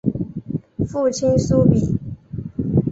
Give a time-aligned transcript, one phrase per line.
[0.87, 1.93] 父亲苏玭。